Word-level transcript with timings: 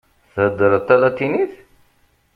Theddreḍ 0.33 0.81
talatinit? 0.87 1.53